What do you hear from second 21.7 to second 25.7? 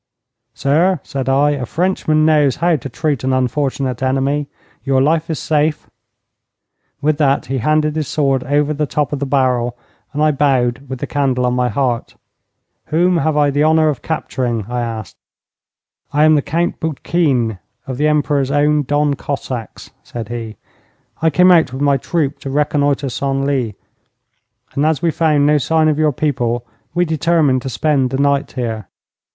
with my troop to reconnoitre Senlis, and as we found no